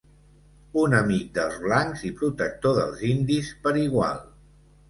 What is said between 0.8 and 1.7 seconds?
Un amic dels